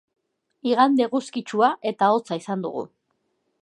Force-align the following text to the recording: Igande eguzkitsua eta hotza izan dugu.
Igande 0.69 1.05
eguzkitsua 1.07 1.71
eta 1.93 2.11
hotza 2.15 2.43
izan 2.43 2.69
dugu. 2.69 2.87